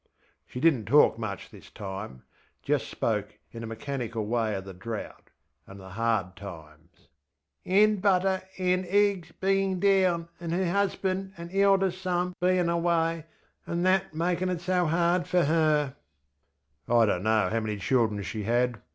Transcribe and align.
She 0.47 0.59
didnŌĆÖt 0.59 0.85
talk 0.87 1.19
much 1.19 1.51
this 1.51 1.69
timeŌĆöjust 1.69 2.89
spoke 2.89 3.37
in 3.51 3.61
a 3.61 3.67
mechanical 3.67 4.25
way 4.25 4.55
of 4.55 4.65
the 4.65 4.73
drought, 4.73 5.29
and 5.67 5.79
the 5.79 5.89
hard 5.89 6.35
times, 6.35 7.09
ŌĆÖanŌĆÖ 7.67 8.01
butter 8.01 8.41
ŌĆśnŌĆÖ 8.57 8.85
eggs 8.87 9.31
beinŌĆÖ 9.39 9.79
down, 9.79 10.27
anŌĆÖ 10.41 10.57
her 10.57 10.87
husbanŌĆÖ 10.87 11.35
anŌĆÖ 11.35 11.61
eldest 11.61 12.01
son 12.01 12.35
beinŌĆÖ 12.41 12.71
away, 12.71 13.25
anŌĆÖ 13.67 13.83
that 13.83 14.11
makinŌĆÖ 14.15 14.49
it 14.53 14.61
so 14.61 14.85
hard 14.87 15.27
for 15.27 15.43
her. 15.43 15.95
ŌĆÖ 16.89 17.03
I 17.03 17.05
donŌĆÖt 17.05 17.21
know 17.21 17.49
how 17.51 17.59
many 17.59 17.77
children 17.77 18.23
she 18.23 18.41
had. 18.41 18.81